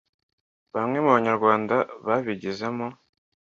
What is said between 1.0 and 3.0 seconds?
mu banyarwanda babigizemo